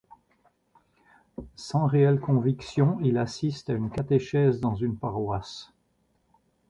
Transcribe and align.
Sans 1.55 1.85
réelle 1.85 2.19
conviction, 2.19 2.97
il 3.03 3.19
assiste 3.19 3.69
à 3.69 3.73
une 3.73 3.91
catéchèse 3.91 4.59
dans 4.59 4.73
une 4.73 4.97
paroisse. 4.97 5.73